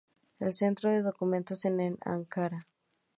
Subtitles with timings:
[0.39, 2.67] El Centro de Documentación es en Ankara.